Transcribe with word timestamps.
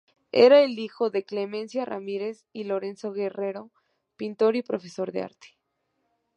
Era 0.31 0.63
hijo 0.65 1.11
de 1.11 1.23
Clemencia 1.25 1.85
Ramírez 1.85 2.43
y 2.53 2.63
Lorenzo 2.63 3.13
Guerrero, 3.13 3.69
pintor 4.15 4.55
y 4.55 4.63
profesor 4.63 5.11
de 5.11 5.21
arte. 5.21 5.49